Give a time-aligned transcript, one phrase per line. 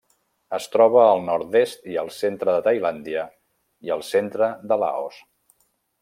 [0.57, 3.25] Es troba al nord-est i el centre de Tailàndia
[3.89, 5.21] i el centre de Laos.